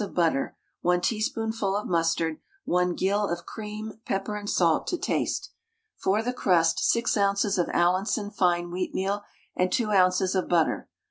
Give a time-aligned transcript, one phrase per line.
[0.03, 5.51] of butter, 1 teaspoonful of mustard, 1 gill of cream, pepper and salt to taste.
[5.95, 7.59] For the crust 6 oz.
[7.59, 9.21] of Allinson fine wheatmeal,
[9.55, 10.33] and 2 oz.
[10.33, 10.89] of butter.